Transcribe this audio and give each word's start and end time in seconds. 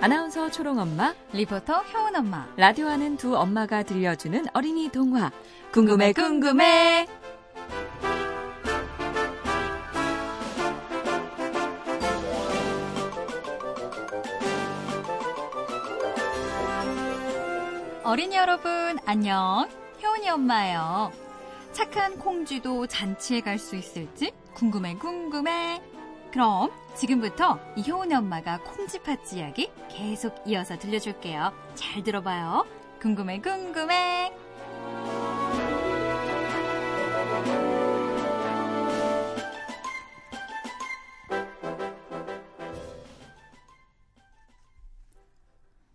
아나운서 0.00 0.48
초롱엄마, 0.50 1.14
리포터 1.32 1.78
효은엄마. 1.80 2.46
라디오 2.56 2.86
하는 2.86 3.16
두 3.16 3.36
엄마가 3.36 3.82
들려주는 3.82 4.46
어린이 4.54 4.88
동화. 4.90 5.30
궁금해, 5.72 6.12
궁금해. 6.12 7.06
어린이 18.04 18.36
여러분, 18.36 18.98
안녕. 19.04 19.68
효은이 20.02 20.30
엄마예요. 20.30 21.12
착한 21.72 22.16
콩쥐도 22.18 22.86
잔치에 22.86 23.40
갈 23.40 23.58
수 23.58 23.76
있을지 23.76 24.32
궁금해, 24.54 24.94
궁금해. 24.94 25.80
그럼 26.32 26.70
지금부터 26.94 27.58
이 27.76 27.88
효은이 27.88 28.14
엄마가 28.14 28.58
콩쥐 28.62 29.02
팥쥐 29.02 29.38
이야기 29.38 29.70
계속 29.88 30.34
이어서 30.46 30.78
들려줄게요. 30.78 31.52
잘 31.74 32.02
들어봐요. 32.02 32.66
궁금해, 33.00 33.40
궁금해. 33.40 34.32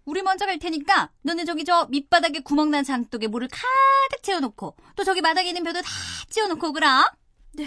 우리 0.05 0.21
먼저 0.21 0.45
갈 0.45 0.59
테니까 0.59 1.09
너는 1.23 1.45
저기 1.45 1.63
저 1.65 1.87
밑바닥에 1.89 2.41
구멍난 2.41 2.83
장독에 2.83 3.27
물을 3.27 3.47
가득 3.47 4.21
채워놓고 4.21 4.75
또 4.95 5.03
저기 5.03 5.21
바닥에 5.21 5.47
있는 5.47 5.63
벼도 5.63 5.81
다 5.81 5.89
찌워놓고 6.29 6.69
오거라. 6.69 7.13
네? 7.53 7.65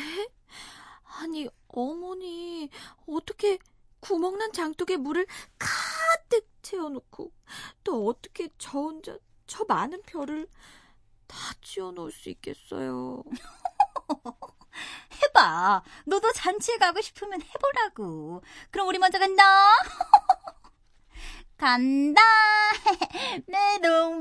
아니, 1.18 1.48
어머니, 1.68 2.70
어떻게 3.06 3.58
구멍난 4.00 4.52
장독에 4.52 4.96
물을 4.96 5.26
가득 5.58 6.46
채워놓고 6.62 7.32
또 7.84 8.06
어떻게 8.06 8.48
저 8.58 8.78
혼자 8.78 9.16
저 9.46 9.64
많은 9.64 10.02
별을 10.02 10.46
다 11.26 11.36
찌워놓을 11.62 12.12
수 12.12 12.28
있겠어요? 12.28 13.22
해봐. 15.24 15.82
너도 16.04 16.32
잔치에 16.32 16.76
가고 16.76 17.00
싶으면 17.00 17.40
해보라고. 17.40 18.42
그럼 18.70 18.88
우리 18.88 18.98
먼저 18.98 19.18
간다. 19.18 19.42
간다. 21.56 22.20
메롱. 23.46 24.20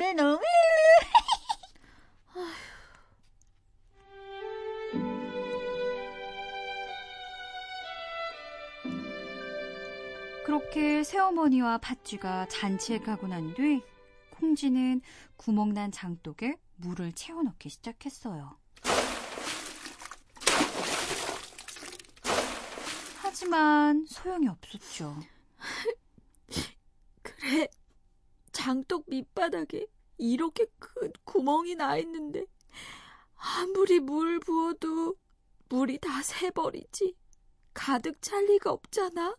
그렇게 10.46 11.04
새어머니와 11.04 11.80
팥쥐가 11.80 12.48
잔치에 12.50 13.00
가고 13.00 13.28
난 13.28 13.54
뒤 13.56 13.82
콩쥐는 14.32 15.02
구멍난 15.38 15.92
장독에 15.92 16.56
물을 16.76 17.12
채워넣기 17.14 17.70
시작했어요. 17.70 18.58
하지만 23.18 24.06
소용이 24.08 24.48
없었죠. 24.48 25.16
그래, 27.24 27.68
장독 28.52 29.06
밑바닥에 29.08 29.88
이렇게 30.18 30.66
큰 30.80 31.12
구멍이 31.24 31.76
나 31.76 31.98
있는데 31.98 32.46
아무리 33.36 34.00
물 34.00 34.40
부어도 34.40 35.16
물이 35.70 36.00
다 36.00 36.22
새버리지. 36.22 37.16
가득 37.74 38.22
찰 38.22 38.46
리가 38.46 38.72
없잖아. 38.72 39.36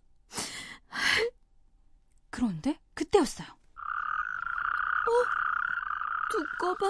그런데 2.31 2.81
그때였어요. 2.95 3.47
두꺼 6.31 6.75
봐. 6.75 6.87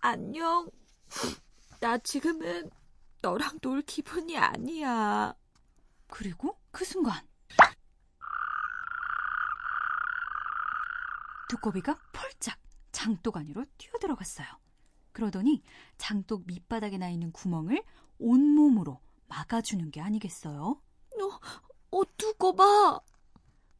안녕. 0.00 0.70
나 1.80 1.98
지금은 1.98 2.70
너랑 3.20 3.58
놀 3.60 3.82
기분이 3.82 4.38
아니야. 4.38 5.34
그리고 6.08 6.58
그 6.70 6.84
순간 6.84 7.26
두꺼비가 11.48 11.98
펄짝 12.12 12.58
장독 12.92 13.36
안으로 13.36 13.64
뛰어들어갔어요. 13.76 14.46
그러더니 15.12 15.62
장독 15.96 16.46
밑바닥에 16.46 16.98
나 16.98 17.08
있는 17.08 17.32
구멍을 17.32 17.82
온몸으로 18.18 19.00
막아주는 19.26 19.90
게 19.90 20.00
아니겠어요? 20.00 20.80
어, 21.90 22.02
두꺼봐. 22.16 23.00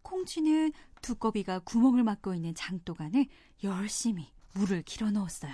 콩쥐는 0.03 0.73
두꺼비가 1.03 1.59
구멍을 1.61 2.03
막고 2.03 2.35
있는 2.35 2.55
장독 2.55 3.01
안에 3.01 3.29
열심히 3.63 4.33
물을 4.55 4.83
길어 4.83 5.11
넣었어요. 5.11 5.53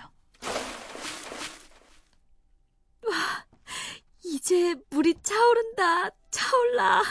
이제 4.25 4.75
물이 4.91 5.14
차오른다. 5.22 6.10
차올라. 6.31 7.03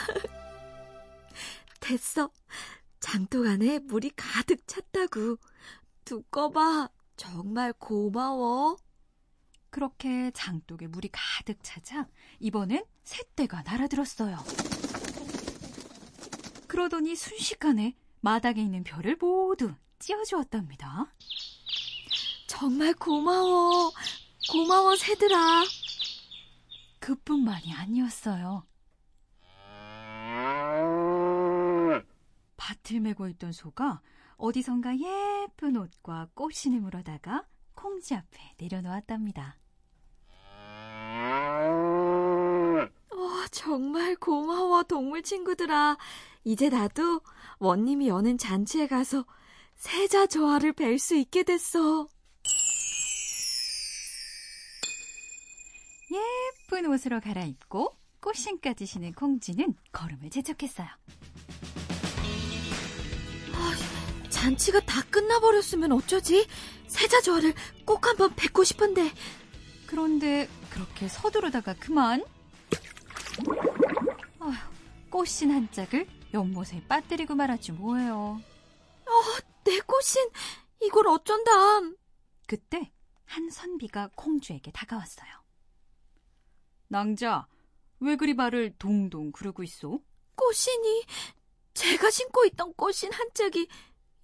됐어. 1.80 2.30
장독 3.00 3.46
안에 3.46 3.80
물이 3.80 4.12
가득 4.16 4.66
찼다고. 4.66 5.38
두꺼봐. 6.04 6.90
정말 7.16 7.72
고마워. 7.72 8.76
그렇게 9.70 10.30
장독에 10.32 10.86
물이 10.86 11.08
가득 11.10 11.58
차자 11.62 12.06
이번엔 12.38 12.84
새떼가 13.02 13.62
날아들었어요. 13.62 14.38
그러더니 16.74 17.14
순식간에 17.14 17.96
마당에 18.20 18.60
있는 18.60 18.82
별을 18.82 19.16
모두 19.20 19.72
찌어주었답니다. 20.00 21.06
정말 22.48 22.92
고마워. 22.94 23.92
고마워, 24.50 24.96
새들아. 24.96 25.62
그뿐만이 26.98 27.72
아니었어요. 27.72 28.66
밭을 32.56 32.98
메고 33.02 33.28
있던 33.28 33.52
소가 33.52 34.00
어디선가 34.36 34.96
예쁜 34.98 35.76
옷과 35.76 36.30
꽃신을 36.34 36.80
물어다가 36.80 37.46
콩쥐 37.76 38.16
앞에 38.16 38.54
내려놓았답니다. 38.58 39.58
어, 43.12 43.43
정말 43.54 44.16
고마워, 44.16 44.82
동물 44.82 45.22
친구들아. 45.22 45.96
이제 46.42 46.68
나도 46.68 47.20
원님이 47.60 48.08
여는 48.08 48.36
잔치에 48.36 48.88
가서 48.88 49.24
세자 49.76 50.26
조화를 50.26 50.72
뵐 50.72 50.98
수 50.98 51.14
있게 51.14 51.44
됐어. 51.44 52.08
예쁜 56.10 56.86
옷으로 56.92 57.20
갈아입고 57.20 57.96
꽃신까지 58.20 58.86
신은 58.86 59.12
콩쥐는 59.12 59.74
걸음을 59.92 60.30
재촉했어요. 60.30 60.88
잔치가 64.30 64.80
다 64.80 65.00
끝나버렸으면 65.10 65.92
어쩌지? 65.92 66.46
세자 66.88 67.20
조화를 67.20 67.54
꼭 67.86 68.06
한번 68.08 68.34
뵙고 68.34 68.64
싶은데. 68.64 69.12
그런데 69.86 70.48
그렇게 70.70 71.06
서두르다가 71.06 71.74
그만 71.78 72.24
꽃신 75.14 75.52
한 75.52 75.70
짝을 75.70 76.08
연못에 76.32 76.84
빠뜨리고 76.88 77.36
말았지 77.36 77.70
뭐예요. 77.70 78.42
내 79.62 79.78
꽃인 79.78 80.28
이걸 80.82 81.06
어쩐담? 81.06 81.96
그때 82.48 82.90
한 83.24 83.48
선비가 83.48 84.10
콩쥐에게 84.16 84.72
다가왔어요. 84.72 85.30
낭자, 86.88 87.46
왜 88.00 88.16
그리 88.16 88.34
발을 88.34 88.74
동동 88.76 89.30
구르고 89.30 89.62
있어? 89.62 90.00
꽃신이 90.34 91.04
제가 91.74 92.10
신고 92.10 92.44
있던 92.46 92.74
꽃신 92.74 93.12
한 93.12 93.28
짝이 93.34 93.68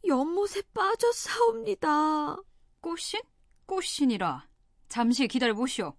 연못에 0.04 0.62
빠져사옵니다. 0.74 2.36
꽃신? 2.80 3.20
꽃신이라. 3.66 4.48
잠시 4.88 5.28
기다려 5.28 5.54
보시오. 5.54 5.94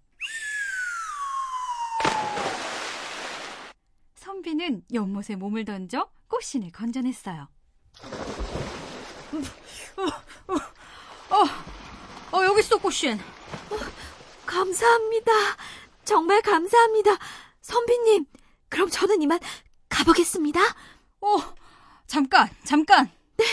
선비는 4.42 4.82
연못에 4.92 5.36
몸을 5.36 5.64
던져 5.64 6.10
꽃신을 6.26 6.72
건져냈어요. 6.72 7.48
어, 11.30 12.36
어, 12.36 12.44
여기 12.44 12.60
있어, 12.60 12.76
꽃신. 12.78 13.18
감사합니다. 14.44 15.32
정말 16.04 16.42
감사합니다. 16.42 17.12
선비님, 17.60 18.26
그럼 18.68 18.90
저는 18.90 19.22
이만 19.22 19.38
가보겠습니다. 19.88 20.60
어, 21.20 21.38
잠깐, 22.06 22.48
잠깐. 22.64 23.10
네? 23.36 23.44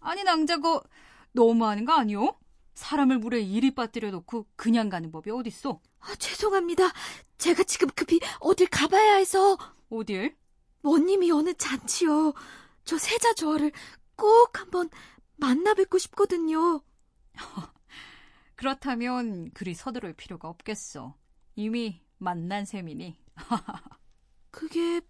아니, 0.00 0.24
낭자고 0.24 0.82
너무하는 1.32 1.84
거 1.84 1.92
아니오? 1.92 2.34
사람을 2.74 3.18
물에 3.18 3.40
이리 3.42 3.74
빠뜨려 3.74 4.10
놓고 4.10 4.46
그냥 4.56 4.88
가는 4.88 5.12
법이 5.12 5.30
어딨어? 5.30 5.80
아, 6.00 6.14
죄송합니다. 6.16 6.84
제가 7.36 7.64
지금 7.64 7.88
급히 7.94 8.20
어딜 8.40 8.68
가봐야 8.68 9.16
해서 9.16 9.58
어딜? 9.92 10.34
원님이 10.82 11.28
여는 11.28 11.56
잔치요. 11.58 12.32
저 12.84 12.98
세자 12.98 13.34
조화를 13.34 13.72
꼭 14.16 14.58
한번 14.58 14.88
만나 15.36 15.74
뵙고 15.74 15.98
싶거든요. 15.98 16.80
그렇다면 18.56 19.50
그리 19.52 19.74
서두를 19.74 20.14
필요가 20.14 20.48
없겠어. 20.48 21.14
이미 21.56 22.00
만난 22.18 22.64
셈이니. 22.64 23.18
그게 24.50 25.00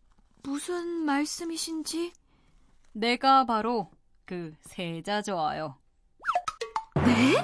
무슨 0.43 1.05
말씀이신지? 1.05 2.13
내가 2.93 3.47
바로 3.47 3.91
그 4.25 4.53
세자 4.63 5.23
좋아요. 5.23 5.79
네? 6.97 7.37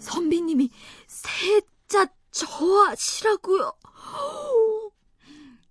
선비님이 0.00 0.70
세자 1.06 2.06
저하시라고요? 2.30 3.72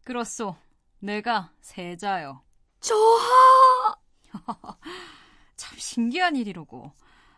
그렇소. 0.06 0.56
내가 1.00 1.52
세자요. 1.62 2.42
저하! 2.80 3.96
참 5.56 5.78
신기한 5.78 6.36
일이로고. 6.36 6.92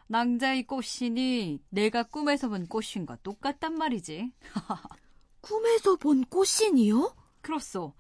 낭자의 0.08 0.64
꽃이니 0.64 1.62
내가 1.70 2.04
꿈에서 2.04 2.50
본 2.50 2.68
꽃신과 2.68 3.18
똑같단 3.18 3.76
말이지. 3.76 4.34
꿈에서 5.42 5.98
본 5.98 6.24
꽃신이요? 6.26 7.16
그렇소. 7.42 7.94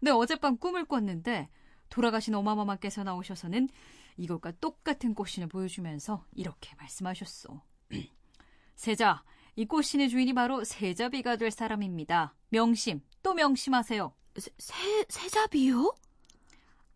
내 0.00 0.10
어젯밤 0.10 0.56
꿈을 0.56 0.84
꿨는데 0.84 1.48
돌아가신 1.88 2.34
어마마마께서 2.34 3.02
나오셔서는 3.02 3.68
이것과 4.16 4.52
똑같은 4.60 5.14
꽃신을 5.14 5.48
보여주면서 5.48 6.24
이렇게 6.32 6.74
말씀하셨소. 6.76 7.60
세자, 8.76 9.24
이 9.56 9.66
꽃신의 9.66 10.08
주인이 10.08 10.34
바로 10.34 10.62
세자비가 10.64 11.36
될 11.36 11.50
사람입니다. 11.50 12.34
명심, 12.50 13.00
또 13.22 13.34
명심하세요. 13.34 14.14
세, 14.38 14.50
세, 14.58 15.04
세자비요? 15.08 15.94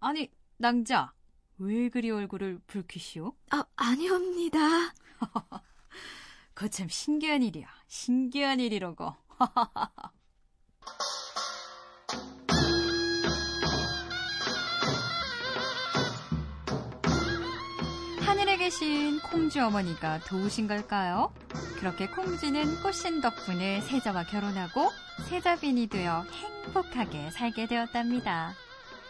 아니, 0.00 0.30
낭자, 0.58 1.12
왜 1.58 1.88
그리 1.88 2.10
얼굴을 2.10 2.60
붉히시오? 2.66 3.34
아, 3.50 3.64
아니옵니다. 3.76 4.58
그거 6.54 6.68
참 6.68 6.88
신기한 6.88 7.42
일이야. 7.42 7.68
신기한 7.86 8.60
일이라고. 8.60 9.14
계신 18.70 19.18
콩쥐 19.18 19.58
어머니가 19.58 20.20
도우신 20.20 20.68
걸까요? 20.68 21.34
그렇게 21.80 22.06
콩쥐는 22.06 22.80
꽃신 22.84 23.20
덕분에 23.20 23.80
세자와 23.80 24.22
결혼하고 24.26 24.92
세자빈이 25.28 25.88
되어 25.88 26.24
행복하게 26.30 27.32
살게 27.32 27.66
되었답니다. 27.66 28.54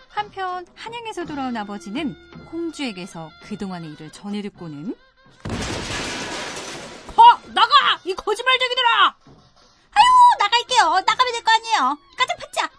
한편 0.09 0.67
한양에서 0.75 1.27
돌아온 1.27 1.55
아버지는 1.59 2.17
콩쥐에게서 2.51 3.31
그동안의 3.43 3.93
일을 3.93 4.11
전해 4.13 4.41
듣고는 4.41 4.97
어, 7.17 7.23
나가! 7.53 8.01
이 8.07 8.15
거짓말쟁이들아! 8.15 9.17
아유, 9.91 10.07
나갈게요. 10.39 10.85
나가면 11.07 11.33
될 11.35 11.45
거 11.45 11.51
아니에요. 11.53 11.99
가자, 12.17 12.35
팥자! 12.37 12.71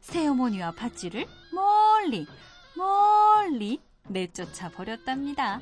새어머니와 0.00 0.70
팥쥐를 0.76 1.26
멀리 1.52 2.24
멀리 2.76 3.80
내쫓아 4.08 4.68
버렸답니다. 4.70 5.60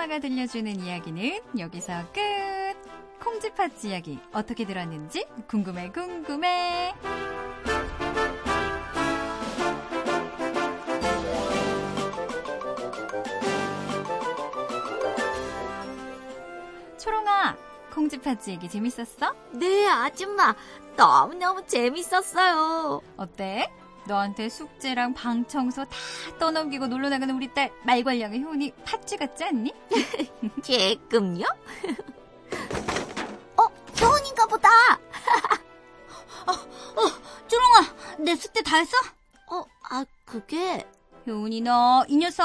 엄마가 0.00 0.18
들려주는 0.18 0.80
이야기는 0.80 1.40
여기서 1.58 1.92
끝. 2.12 2.20
콩쥐팥쥐 3.22 3.90
이야기 3.90 4.18
어떻게 4.32 4.64
들었는지 4.64 5.26
궁금해 5.46 5.90
궁금해. 5.90 6.94
콩쥐팥쥐 18.00 18.52
얘기 18.52 18.68
재밌었어? 18.68 19.34
네, 19.52 19.86
아줌마. 19.86 20.54
너무너무 20.96 21.66
재밌었어요. 21.66 23.02
어때? 23.18 23.70
너한테 24.06 24.48
숙제랑 24.48 25.12
방 25.12 25.46
청소 25.46 25.84
다 25.84 25.90
떠넘기고 26.38 26.86
놀러 26.86 27.10
나가는 27.10 27.34
우리 27.34 27.52
딸 27.52 27.70
말괄량의 27.84 28.42
효은이 28.42 28.72
팥쥐 28.86 29.18
같지 29.18 29.44
않니? 29.44 29.74
개끔요? 30.64 31.44
어, 33.56 33.66
효은인가 34.00 34.46
보다. 34.46 34.68
주롱아, 37.48 37.80
내 38.20 38.34
숙제 38.34 38.62
다 38.62 38.78
했어? 38.78 38.96
어, 39.50 39.64
아, 39.90 40.04
그게. 40.24 40.86
효은이 41.26 41.60
너, 41.60 42.06
이 42.08 42.16
녀석! 42.16 42.44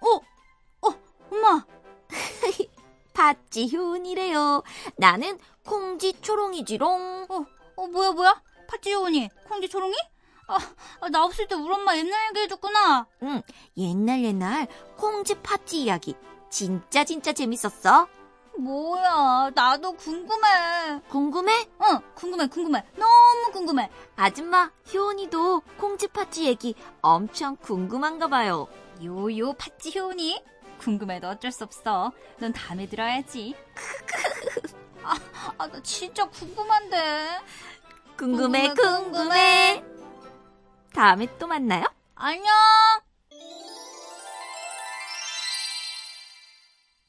어, 0.00 0.20
어, 0.80 0.94
엄마! 1.30 1.62
팥쥐 3.22 3.70
효은이래요. 3.72 4.64
나는 4.96 5.38
콩쥐 5.64 6.20
초롱이지롱. 6.22 7.26
어, 7.30 7.46
어, 7.76 7.86
뭐야, 7.86 8.10
뭐야? 8.10 8.42
팥쥐 8.66 8.92
효은이, 8.94 9.28
콩쥐 9.44 9.68
초롱이? 9.68 9.94
아, 10.48 10.58
아, 11.00 11.08
나 11.08 11.24
없을 11.24 11.46
때 11.46 11.54
우리 11.54 11.72
엄마 11.72 11.96
옛날 11.96 12.30
얘기 12.30 12.40
해줬구나. 12.40 13.06
응, 13.22 13.42
옛날 13.76 14.24
옛날 14.24 14.66
콩쥐 14.96 15.36
팥쥐 15.36 15.82
이야기. 15.84 16.16
진짜 16.50 17.04
진짜 17.04 17.32
재밌었어. 17.32 18.08
뭐야, 18.58 19.52
나도 19.54 19.92
궁금해. 19.92 20.48
궁금해? 21.08 21.52
응, 21.80 22.00
궁금해, 22.16 22.48
궁금해. 22.48 22.84
너무 22.96 23.52
궁금해. 23.52 23.88
아줌마, 24.16 24.68
효은이도 24.92 25.60
콩쥐 25.78 26.08
팥쥐 26.08 26.46
얘기 26.46 26.74
엄청 27.00 27.54
궁금한가 27.54 28.26
봐요. 28.26 28.66
요요 29.00 29.52
팥쥐 29.52 29.96
효은이 29.96 30.42
궁금해도 30.82 31.28
어쩔 31.28 31.52
수 31.52 31.64
없어. 31.64 32.12
넌 32.38 32.52
다음에 32.52 32.86
들어야지. 32.88 33.54
아, 35.58 35.66
나 35.66 35.82
진짜 35.82 36.28
궁금한데. 36.28 37.40
궁금해, 38.16 38.68
궁금해, 38.74 39.00
궁금해. 39.00 39.84
다음에 40.92 41.26
또 41.38 41.46
만나요. 41.46 41.84
안녕! 42.14 42.44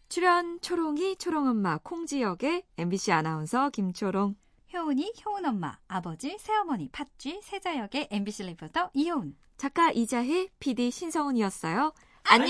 출연 0.10 0.60
초롱이 0.62 1.18
초롱엄마 1.18 1.80
콩지 1.84 2.22
역의 2.22 2.63
MBC 2.77 3.12
아나운서 3.12 3.70
김초롱. 3.72 4.36
효은이 4.74 5.13
효은 5.25 5.46
엄마, 5.46 5.77
아버지 5.88 6.38
새어머니 6.39 6.89
팥쥐 6.92 7.42
세자 7.44 7.77
역의 7.77 8.10
MBC 8.12 8.44
리포터 8.44 8.92
이효은. 8.94 9.36
작가 9.58 9.92
이자혜, 9.92 10.50
PD 10.60 10.92
신성훈이었어요. 10.92 11.94
안녕! 12.24 12.50